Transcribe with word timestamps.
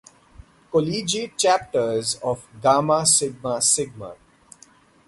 Collegiate 0.71 1.37
chapters 1.37 2.15
of 2.23 2.47
Gamma 2.59 3.05
Sigma 3.05 3.61
Sigma. 3.61 4.15